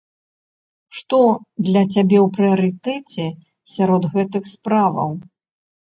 Што 0.99 1.19
для 1.67 1.83
цябе 1.93 2.17
ў 2.21 2.23
прыярытэце 2.37 3.25
сярод 3.75 4.03
гэтых 4.15 4.43
справаў? 4.57 5.09